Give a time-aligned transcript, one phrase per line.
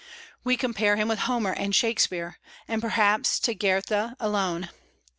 [0.43, 4.69] We compare him with Homer and Shakspeare, and perhaps Goethe, alone.